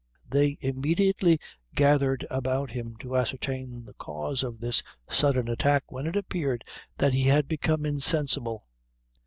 They 0.27 0.57
immediately 0.61 1.39
gathered 1.75 2.25
about 2.31 2.71
him 2.71 2.95
to 3.01 3.15
ascertain 3.15 3.85
the 3.85 3.93
cause 3.93 4.41
of 4.41 4.59
this 4.59 4.81
sudden 5.07 5.47
attack, 5.47 5.91
when 5.91 6.07
it 6.07 6.15
appeared 6.15 6.65
that 6.97 7.13
he 7.13 7.25
had 7.25 7.47
become 7.47 7.85
insensible. 7.85 8.65